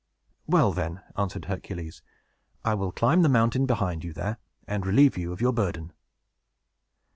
"Well, 0.47 0.73
then," 0.73 1.03
answered 1.15 1.45
Hercules, 1.45 2.01
"I 2.65 2.73
will 2.73 2.91
climb 2.91 3.21
the 3.21 3.29
mountain 3.29 3.67
behind 3.67 4.03
you 4.03 4.13
there, 4.13 4.39
and 4.67 4.83
relieve 4.83 5.15
you 5.15 5.31
of 5.31 5.41
your 5.41 5.53
burden." 5.53 5.93